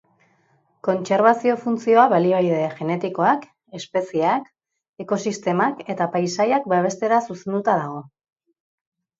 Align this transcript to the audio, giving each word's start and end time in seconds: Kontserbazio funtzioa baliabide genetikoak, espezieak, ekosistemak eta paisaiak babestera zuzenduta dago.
Kontserbazio 0.85 1.57
funtzioa 1.65 2.05
baliabide 2.13 2.61
genetikoak, 2.79 3.45
espezieak, 3.81 4.49
ekosistemak 5.05 5.85
eta 5.97 6.09
paisaiak 6.17 6.67
babestera 6.75 7.21
zuzenduta 7.29 7.81
dago. 7.85 8.05